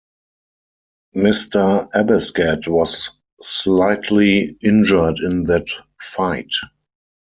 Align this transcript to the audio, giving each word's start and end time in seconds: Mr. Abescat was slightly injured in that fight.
Mr. 1.15 1.87
Abescat 1.91 2.67
was 2.67 3.11
slightly 3.39 4.57
injured 4.59 5.19
in 5.19 5.43
that 5.43 5.67
fight. 6.01 6.49